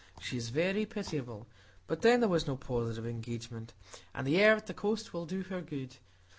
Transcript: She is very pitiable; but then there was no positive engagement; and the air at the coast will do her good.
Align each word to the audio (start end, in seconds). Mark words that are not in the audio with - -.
She 0.19 0.35
is 0.35 0.49
very 0.49 0.87
pitiable; 0.87 1.45
but 1.85 2.01
then 2.01 2.21
there 2.21 2.27
was 2.29 2.47
no 2.47 2.57
positive 2.57 3.05
engagement; 3.05 3.75
and 4.15 4.25
the 4.25 4.39
air 4.41 4.55
at 4.55 4.65
the 4.65 4.73
coast 4.73 5.13
will 5.13 5.27
do 5.27 5.43
her 5.43 5.61
good. 5.61 5.97